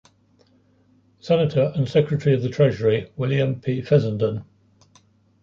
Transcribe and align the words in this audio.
Senator 1.19 1.71
and 1.75 1.87
Secretary 1.87 2.33
of 2.33 2.41
the 2.41 2.49
Treasury 2.49 3.11
William 3.17 3.61
P. 3.61 3.83
Fessenden. 3.83 4.43